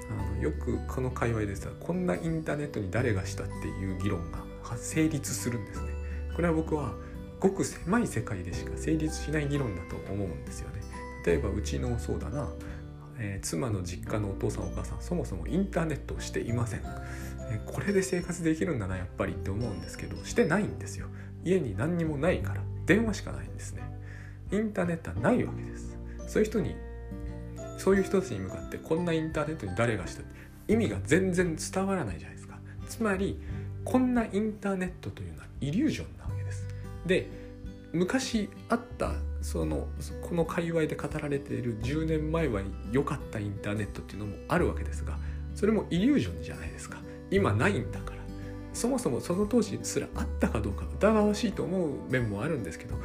[0.10, 4.44] あのよくこの界隈でさこんなインターネットに誰がしたっていう議論が
[4.76, 5.90] 成立するんですね。
[6.36, 6.94] これは僕は
[7.40, 10.82] ごく狭い世界でしか成立しない議論だと思うんですよね。
[11.26, 12.50] 例えばうちのそうだな、
[13.20, 16.82] えー、妻の実家のお父さんお母さんそもそもインターネットをしていません。
[17.66, 21.08] これで生活できるんだなやっぱりって思うんですけどしてないんですよ。
[21.44, 23.84] 家に何にもないから電話しかないんですね。
[24.52, 25.98] インターネットはないわけです。
[26.28, 26.76] そういう人に
[27.78, 30.22] そういう人たちに向かってこんなインターネットに誰がした
[30.68, 32.58] 意味が全然伝わらないじゃないですか。
[32.88, 33.40] つまり
[33.84, 36.68] こんなインターネットというのはイリュージョンなわけです。
[37.06, 37.28] で
[37.92, 39.88] 昔あったその
[40.22, 45.18] この界隈で語られている10年前は良かったインターネットっていうのもあるわけですが
[45.54, 47.00] それもイリュージョンじゃないですか。
[47.30, 48.23] 今ないんだから。
[48.74, 52.96] そもそもその当時すらあったかどうか疑わしいと思う面もあるんですけど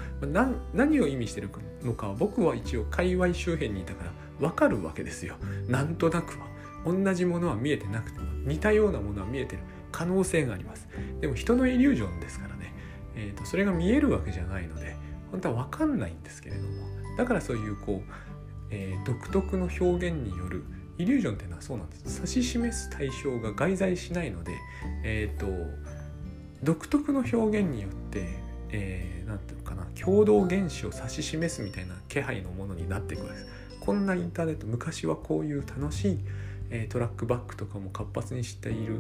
[0.72, 1.50] 何を意味してる
[1.82, 5.36] のか僕は一応界隈周辺にいたから分かるわけですよ。
[5.68, 6.46] なんとなくは。
[6.84, 10.88] 同じものは見えてなくても似たようなものは見えてる可能性があります。
[11.20, 12.72] でも人のイリュージョンですからね、
[13.14, 14.96] えーと、それが見えるわけじゃないので
[15.30, 16.68] 本当は分かんないんですけれども。
[17.16, 18.12] だからそういうこう、
[18.70, 20.64] えー、独特の表現による
[20.98, 22.16] イリュージョンっていうのはそうなんです。
[22.16, 24.52] 指し示す対象が外在しないので、
[25.04, 25.46] えーと、
[26.62, 28.26] 独特の表現によって、
[28.70, 33.46] えー、ていうのかな共同原子を指し示すみたいな気配のものになっていくわけです。
[33.80, 36.18] こんなインターネット昔はこういう楽しい、
[36.70, 38.96] えー、トラックバックとかも活発にしている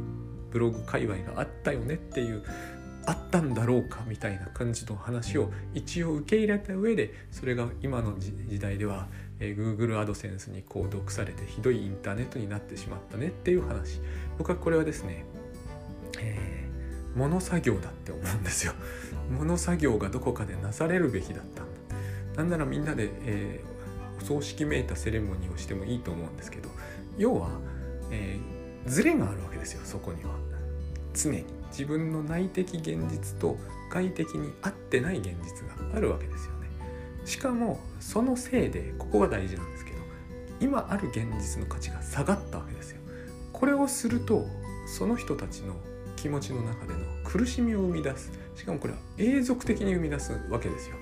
[0.50, 2.42] ブログ界隈があったよねっていう
[3.04, 9.08] あったんだろうかみたいな感じの話を一応受け入れた上でそれが今の時代では
[9.40, 14.00] えー、Google アドセンスに購読されてひどいインターネットになってしまったねっていう話。
[14.36, 15.24] 僕はこれはですね、
[16.20, 18.72] えー、物作業だって思うんですよ。
[19.30, 21.78] 物作業がどこかでなされるべきだったんだ。
[22.36, 26.68] なんならみんなで、えー、お葬式めいたセレモニーをしてもいいと思うんですけど
[27.16, 27.50] 要は、
[28.12, 30.30] えー、ズレがあるわけですよそこには。
[31.14, 31.44] 常に。
[31.70, 33.56] 自分の内的現実と
[33.90, 36.57] 外的に合ってない現実があるわけですよ。
[37.28, 39.98] しかもそのせいでここが大事なんですけど
[40.60, 43.00] 今ある現実の価値が下がったわけですよ。
[43.52, 44.46] これをすると
[44.86, 45.76] その人たちの
[46.16, 48.32] 気持ちの中での苦しみを生み出す。
[48.56, 50.96] しかもこれは永続的に生み出すわけですよ。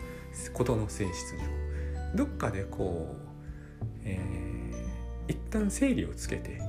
[0.53, 1.43] 事の性質上。
[2.17, 6.61] どっかでこう、えー、一旦整理をつけて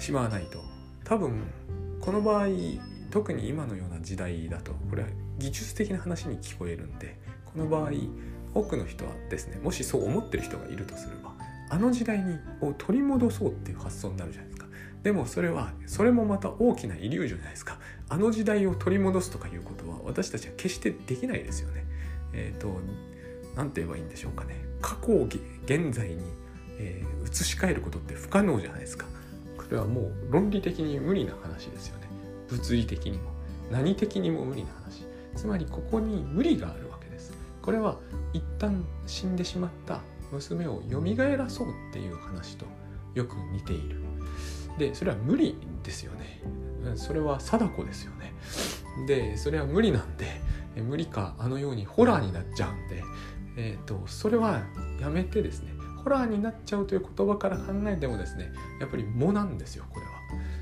[0.00, 0.58] しまわないと。
[1.04, 1.44] 多分
[2.00, 2.48] この場合
[3.10, 7.92] 特に今のような時代だとこれは技術的な話に聞こえるんでこの場合
[8.54, 11.34] 多くの人はですねもしそう思ってる人がいるとすれば
[11.70, 14.68] あの時代にを取り戻そうっていう発想になるじゃないですか。
[15.02, 17.78] でもそれはそれもまた大きなイリュージョンじゃないですか。
[18.08, 21.84] あの時代を取り戻すとかいうことは私たちは決してできないですよね。
[22.32, 22.80] えっ、ー、と
[23.54, 24.56] 何て言えばいいんでしょうかね。
[24.80, 26.22] 過去を現在に、
[26.78, 29.06] えー、移し替えることって不可能じゃないですか。
[29.56, 32.08] これはもう論理的に無理な話ですよね。
[32.48, 33.30] 物理的にも。
[33.70, 35.04] 何的にも無理な話。
[35.36, 37.32] つまりここに無理があるわけです。
[37.60, 37.98] これは
[38.32, 40.00] 一旦死んでしまった
[40.32, 42.66] 娘を蘇らそうっていう話と
[43.14, 44.02] よく似ている。
[44.78, 46.42] でそれは無理ですよね。
[46.94, 48.34] それは貞子ですよね。
[49.06, 50.40] でそれは無理なんで
[50.76, 53.02] 無理かあのようにホラーになっちゃうんで、
[53.56, 54.62] えーと、それは
[55.00, 55.72] やめてですね。
[56.04, 60.12] ホラーになっちゃうという言葉から考えてもですねやっぱり「も」なんですよこれは。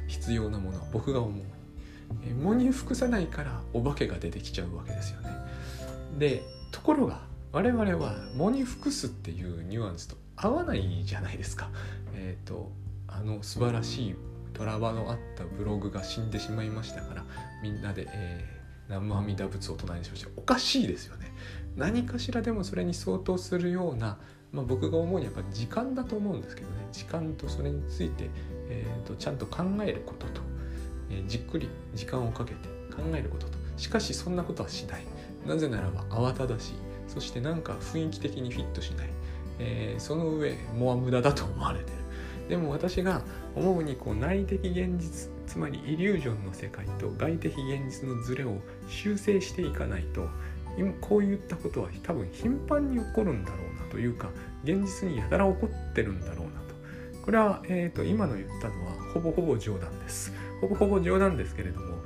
[0.07, 0.87] 必要なものは。
[0.93, 1.45] 僕が思う
[2.23, 5.31] え藻に服さないからお化けが出てきちゃうわけですよね。
[6.19, 7.21] でところが
[7.57, 11.71] 我々は藻に服すっていうニュアンスと合わないじゃないですか。
[12.13, 12.71] えっ、ー、と
[13.09, 14.15] あの素晴らしい
[14.53, 17.25] ドラマのあったブログが死んでしまいましたから
[17.63, 20.29] みんなで、えー、南無阿弥陀仏を唱えにしました。
[20.37, 21.33] おかしいですよね。
[21.77, 24.19] 何かしらでもそれに相当するような、
[24.53, 26.77] まあ、僕が思うにやっぱ時間だと思うんですけどね。
[26.93, 28.29] 時間とそれについて、
[28.69, 30.43] えーとちゃんと考えることと
[31.09, 33.57] えじっくり時間をかけて考えることと。
[33.79, 35.07] しかしそんなことはしない。
[35.47, 36.96] なぜならば慌ただしい。
[37.17, 39.09] そしてなんか雰囲気的にフィットしない、
[39.59, 41.97] えー、その上もは無駄だと思われてる。
[42.51, 43.23] でも私が
[43.55, 50.29] 思うにこう内的現実つまりイリュージョンの世界と外的現実のズレを修正していかないと
[50.77, 54.29] 今こういったことは多分頻繁に起こるんだろうなというか
[54.63, 57.25] 現実にやたら起こってるんだろうなと。
[57.25, 60.35] これは、えーと今の言ったのはほぼほぼ冗談です。
[60.61, 61.97] ほぼほぼ冗談ですけれども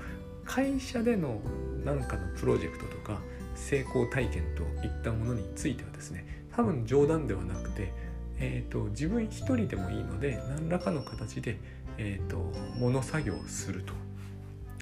[0.45, 1.41] 会社での
[1.85, 3.21] 何かのプロジェクトとか
[3.61, 6.25] 成功体験といったものについてはですね
[6.57, 7.93] 多分冗談ではなくて、
[8.39, 11.59] えーと、自分一人でもいいので何らかの形で、
[11.99, 12.39] えーと、
[12.79, 13.85] 物作業をする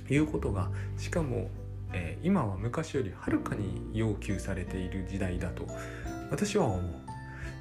[0.06, 1.50] ということがしかも、
[1.92, 5.66] えー、今は昔よりはるかに要求されている時代だと
[6.30, 6.82] 私は思う。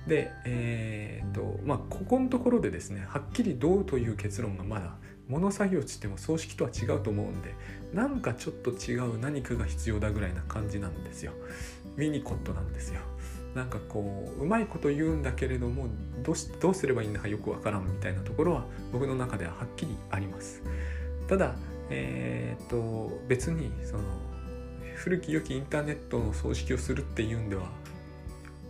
[0.08, 4.94] で、えーとまあ、ここのところでですねはっきりどうという結論がまだ
[5.28, 7.54] 物作業っつっても葬式とは違うと思うんで
[7.94, 11.34] なんかちょっと違う何かが必要だぐらいな感じなんですよ。
[11.96, 13.02] ウィニコットなんですよ。
[13.56, 15.88] なんかこううまいこと言うんだけれども
[16.24, 20.62] どうすればいいんだかよくわからんみたいなところは僕の中でははっきりあります。
[21.28, 21.56] ただ
[21.90, 24.04] えー、っと別にその
[24.96, 27.70] 古き良きインターネットの葬式をするっていうんでは、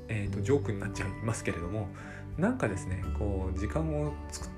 [0.08, 1.88] えー、っとジョークになっちゃいますけれども
[2.38, 4.50] なんかですねこう時間を作っ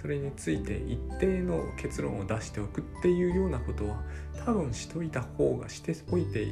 [0.00, 4.02] それについて一定の結論を出しておくっていうようなことは
[4.46, 6.48] 多分しといた方がしておいて、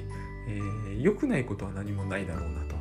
[0.48, 2.76] えー、良くないことは何もないだろうなと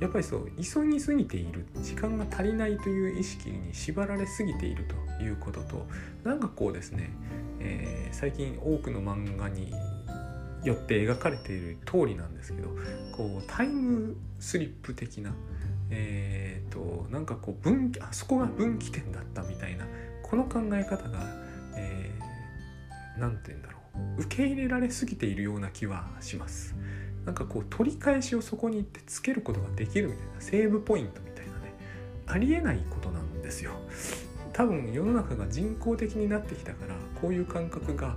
[0.00, 4.84] やっぱりそう急ぎすぎている時間が足りないという意識に縛られすぎている
[5.18, 5.86] ということと
[6.24, 7.10] なんかこうですね、
[7.60, 9.72] えー、最近多くの漫画に
[10.64, 12.68] よって描かれている通りなんですけど
[13.16, 15.32] こうタイムスリップ的な
[15.94, 19.84] えーと、なんかこう分岐あそこが分岐点だったみたいな
[20.22, 23.78] この考え方が何、えー、て言うんだろ
[24.18, 26.74] う受け入れられすぎているような気はします。
[27.26, 31.74] なんかこう取り返しをそこに行ってつけることができるみたいなセーブポイントみたいなね
[32.26, 33.72] ありえないことなんですよ。
[34.52, 38.16] 多分世の中が人工的になってきたからこういう感覚が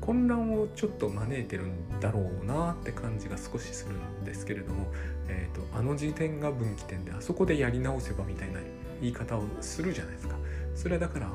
[0.00, 4.92] 混乱をちょっと招いてるんだろうなって感じが少しするんですけれども、
[5.32, 8.60] えーと、あの時点が分岐点であそこでやり直せばみたいな
[9.00, 10.36] 言い方をするじゃないですか。
[10.74, 11.30] それはだから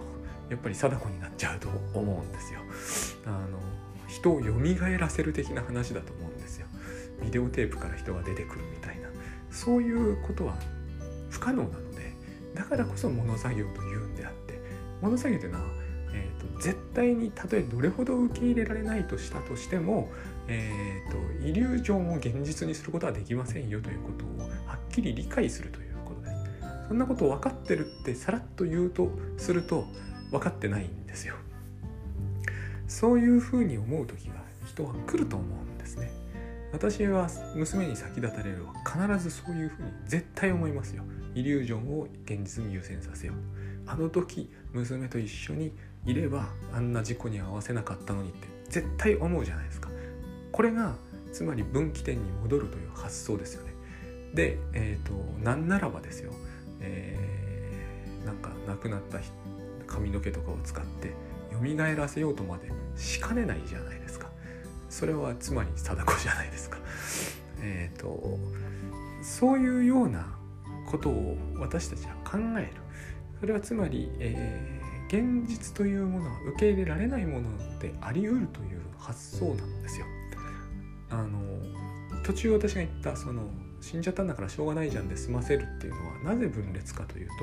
[0.50, 2.60] やっぱり貞子になっちゃうと思うんですよ。
[3.26, 3.60] あの
[4.08, 4.50] 人を蘇
[4.98, 6.68] らせる的な話だと思うんですよ。
[7.22, 9.10] ビデオテープから人が出てくるみたいな。
[9.52, 10.56] そういうことは
[11.30, 12.14] 不可能なので
[12.54, 14.60] だからこそ物作業というんであって
[15.02, 15.66] 物作業というのは、
[16.14, 20.10] えーと、絶対にたとえどれほど受け入れられないとしたとしても、
[20.48, 26.36] えーと、イリュージョンを現実にすることはできませんよということをはっきり理解するということです
[26.88, 29.86] そんなことを分かってるってさらっと言うとすると
[30.32, 31.36] 分かってないんですよ。
[32.88, 34.36] そういうふうに思う時が
[34.66, 36.10] 人は来ると思うんですね
[36.72, 41.04] 私は娘に先立たれるは必ずそういうふうに絶対思いますよ。
[41.34, 43.36] イリュージョンを現実に優先させよう。
[43.86, 45.74] あの時娘と一緒に
[46.06, 49.87] いればあんな事故に遭わせなかったのにって絶対思うじゃないですか。
[50.58, 50.96] これが
[51.32, 53.76] つまり分岐点に戻るという発想ですよね。
[54.34, 56.34] でえ、ー、と何ならばですよ、
[56.80, 59.20] えー、なんか亡くなった
[59.86, 61.14] 髪の毛とかを使って
[61.52, 64.32] 蘇らせようとまでしかねないじゃないですか。
[64.90, 66.80] それはつまり貞子じゃないですか。
[67.62, 68.40] え、ー、と
[69.22, 70.26] そういうような
[70.90, 72.70] ことを私たちは考える。
[73.40, 80.08] それはつまり、えー、現実というものは受け入れられないものであり得るという発想なんですよ。
[81.10, 81.40] あの
[82.24, 83.44] 途中私が言ったその
[83.80, 87.34] 死んじゃったんだからしょうがないじゃんで済ませるっていうのはなぜ分裂かというと,、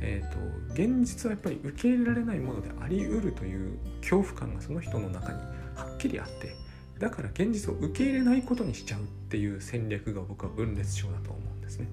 [0.00, 5.38] えーと、現実はやっぱり受け入れられないものであり得るという恐怖感がその人の中に
[5.74, 6.54] はっきりあって
[6.98, 11.86] だから現実を受け入れないことにしちゃうっていう戦略が僕は分裂症だと思うんですね。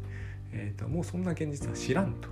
[0.52, 2.30] えーと、もうそんな現実は知らんと、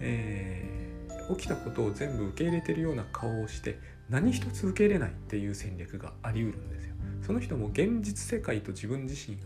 [0.00, 3.78] えー、起きたことを全部受け入れてるような顔をして
[4.10, 6.91] 何一つ受け入れないっていう戦略があり得るんですよ。
[7.22, 9.38] その人も現実世界と自分自身を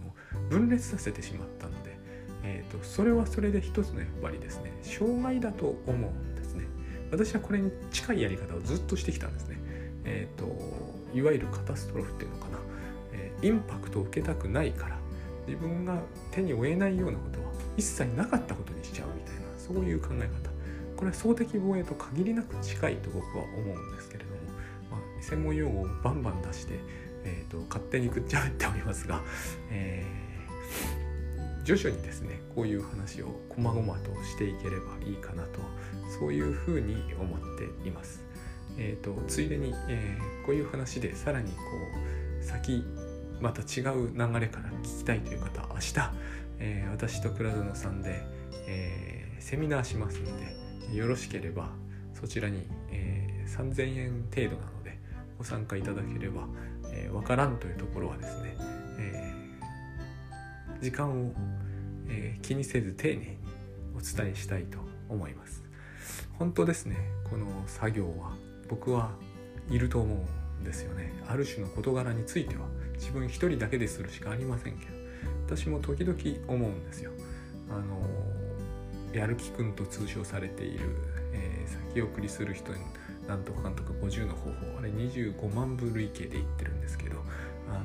[0.50, 1.96] 分裂させてしまったので、
[2.42, 6.64] えーと、それはそれで一つのやっぱりですね障害だと思うんですね。
[7.10, 9.58] 私はこれに近いやり方をずっとしてきたんですね。
[10.04, 10.46] えーと、
[11.14, 12.58] いわゆるカタストロフっていうのかな、
[13.12, 14.98] えー、インパクトを受けたくないから
[15.46, 16.00] 自分が
[16.30, 17.46] 手に負えないようなことは
[17.76, 20.56] 一切なかったことにしちゃうみたいなそういう考え方
[20.96, 24.36] これは総的防衛と限りなく近いと僕は思うんですけれども、
[24.90, 26.80] まあ、専門用語をバンバン出して、
[27.26, 29.22] えーと、勝手にくっちゃべっておりますが、
[29.70, 35.60] えー、徐々にですねこういう話を細々としていければいいかなと
[36.18, 38.22] そういうふうに思っています。
[38.78, 41.58] えーと、ついでに、えー、こういう話でさらにこ
[42.40, 42.84] う先
[43.40, 46.10] また違う流れから聞きたいという方明日
[46.58, 48.22] えー、私と倉園さんで、
[48.66, 50.26] えー、セミナーしますの
[50.90, 51.70] でよろしければ
[52.14, 54.98] そちらに、えー、3000円程度なので
[55.38, 56.48] ご参加いただければ、
[56.96, 58.56] えー、分からんというところはですね、
[58.98, 61.32] えー、時間を、
[62.08, 63.38] えー、気にせず丁寧に
[63.94, 64.78] お伝えしたいと
[65.08, 65.64] 思います
[66.38, 66.96] 本当ですね
[67.30, 68.32] この作業は
[68.68, 69.10] 僕は
[69.70, 74.96] いると思うんですよねある種の事柄については自分一人だけでするしかありませんけど
[75.46, 76.18] 私も時々
[76.48, 77.12] 思うんですよ。
[77.70, 78.00] あの
[79.12, 80.80] やる気くんと通称されている、
[81.32, 82.78] えー、先送りする人に
[83.26, 84.78] なんとか監督50の方法。
[84.78, 87.16] あれ25万部累計で言ってるんですけど
[87.68, 87.84] あの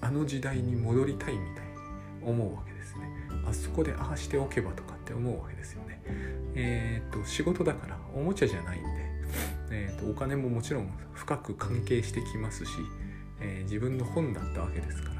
[0.00, 3.10] あの時代に戻りたいみたいに思うわけですね。
[3.48, 6.00] あそこでああしておけばとかって思うわけですよね。
[6.54, 8.88] えー、っと仕事だからおもちゃじゃないんで、
[9.70, 12.72] えー、っとお金ももちろん深く関係してきますし、
[13.40, 15.18] えー、自分の本だったわけですから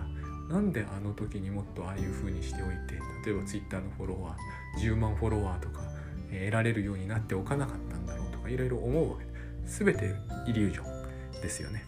[0.49, 2.95] なんであの時にもっとああいう風にしておいて
[3.25, 5.83] 例えば Twitter のフォロワー10万フォロワーとか、
[6.31, 9.28] え得られるようになっておかなかったんだろうとかいろいろ思うわけです。
[9.69, 10.15] 全て
[10.47, 11.85] イリュージョンですよね、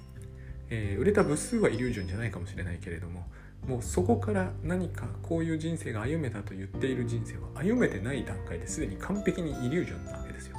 [0.69, 3.27] えー、売れた部数はイリュージョンじゃないかもしれないけれども
[3.67, 10.57] もうそこから何かこういう人生が歩めたと言っている人生は歩めてない段階ですでに完璧にイリュージョンなわけですよ。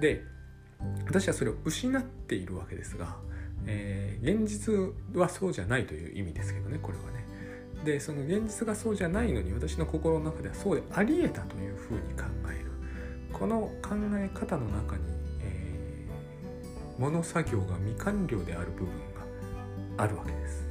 [0.00, 0.22] で
[1.06, 3.16] 私はそれを失っているわけですが
[3.66, 7.22] えー、現実はそうじゃないという意味ですけどねこれはね。
[7.84, 12.70] でその現実がそうじゃないのに私の心の中ではそうでありえたというふうに考える。
[13.32, 15.02] この考え方の中に、
[16.98, 18.88] 物作業が未完了である部分
[19.96, 20.64] があるわけです。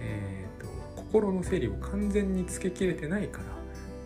[0.00, 3.44] えーと、心の整理を完全につけきれてないから、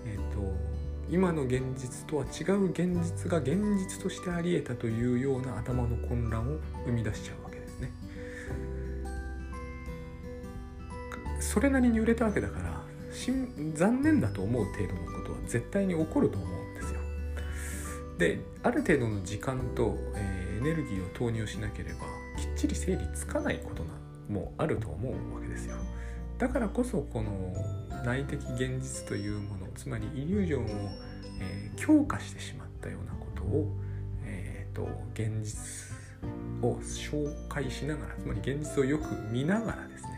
[0.07, 0.71] えーと、
[1.11, 7.93] 今の現実とは違う現実が現実としてありえたというような頭の混乱を生み出しちゃうわけですね
[11.41, 12.81] それなりに売れたわけだから
[13.75, 17.01] 残念だと思う程度のことは絶対に起こると思うんですよ
[18.19, 22.01] である程度の時間と、えー、エネルギーを投入しなければ
[22.37, 23.91] きっちり整理つかないことな
[24.29, 25.77] もあると思うわけですよ。
[26.39, 27.55] だからこそこの
[28.05, 30.67] 内的現実というものつまりイリュージョンを、
[31.41, 33.77] えー、強化してしまったようなことを、
[34.25, 35.97] えーと現実
[36.63, 40.11] を紹介しながらつまり現実をよく見ながらですね、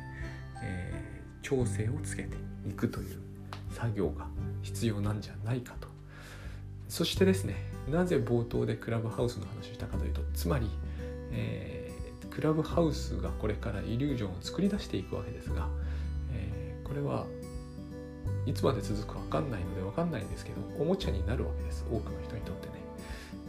[0.63, 2.37] えー、調整をつけて
[2.69, 3.19] いくという
[3.71, 4.27] 作業が
[4.63, 5.92] 必要なんじゃないかと。
[6.93, 7.55] そしてですね
[7.91, 10.69] なぜ冒頭でクラブハウスの話をしたかというとつまり、
[11.31, 15.69] えー、クラブハウスがこれからイリュージョンを作り出していくわけですが、
[16.35, 17.25] えー、これは
[18.45, 22.75] いつまで続くか分かんないので分かんないんですけどおもちゃになるわけです多くの人にとってね。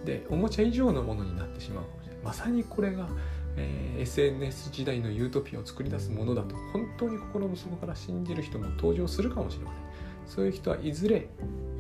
[0.06, 1.84] でおもちゃ以上のものになってしまう。
[1.84, 3.10] かもしれないまさにこれが、
[3.58, 9.93] えー、SNS 時代のユートピアを作り出すものだと本当に心の底から信じる人も登場するかもしれません。
[10.26, 11.30] そういう人はいずれ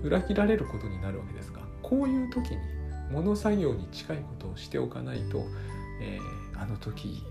[0.04, 2.58] 裏切られることになるわけですがこういう時に
[3.12, 5.46] 物作業に近いことをしておかないと、
[6.02, 7.24] えー、あの時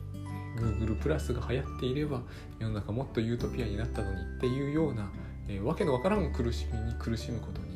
[0.57, 2.21] Google プラスが流行っていれば
[2.59, 5.11] 世の中もっとユートピアになったのにっていうような、
[5.49, 7.73] えー、わけのわからん苦しみに苦しむことに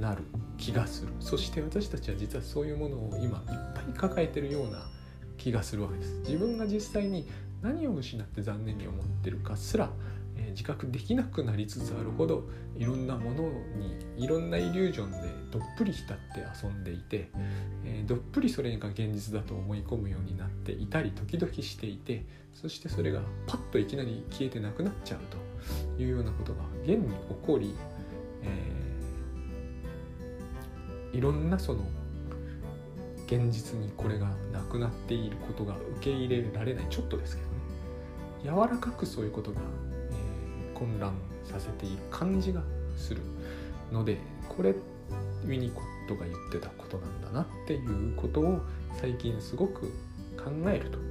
[0.00, 0.22] なる
[0.56, 1.12] 気がする。
[1.18, 4.88] そして私たちは実はそういうものを今いっぱい抱えてるような
[5.36, 6.20] 気がするわけです。
[6.20, 7.28] 自分が実際に
[7.62, 9.90] 何を失って残念に思ってるかすら
[10.50, 15.18] 自覚できなくなりつつあるほどいろんなものにいろんなイリュージョンで
[15.50, 16.22] どっぷり浸って
[16.62, 17.30] 遊んでいて、
[17.84, 25.20] えどっぷりそれが現実だと思い込むようになっていたり時々していてそしてそれがパッといきなり消えてなくなっちゃう
[25.96, 27.74] というようなことが現に起こり、
[28.42, 31.80] えー、いろんなその
[33.26, 36.86] 現実にこれがなくなっていることが受け入れられない。
[36.88, 37.58] ちょっとですけどね。
[38.42, 39.60] 柔らかくそういうことが
[40.78, 41.12] 混乱
[41.44, 42.62] させている感じが
[42.96, 43.22] する
[43.92, 44.18] ので
[44.48, 48.60] これウィニコットが言ってたことなんだなっていうことを
[49.00, 49.86] 最近すごく
[50.36, 51.07] 考えると。